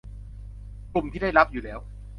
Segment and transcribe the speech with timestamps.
[0.93, 1.79] กลุ่มที่ได้รับอยู่แล้ว